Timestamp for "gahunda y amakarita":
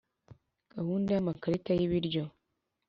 0.73-1.71